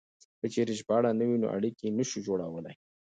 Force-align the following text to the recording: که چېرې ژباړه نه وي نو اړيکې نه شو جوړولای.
که 0.39 0.47
چېرې 0.53 0.73
ژباړه 0.79 1.11
نه 1.19 1.25
وي 1.27 1.37
نو 1.43 1.47
اړيکې 1.55 1.95
نه 1.97 2.03
شو 2.09 2.19
جوړولای. 2.27 2.75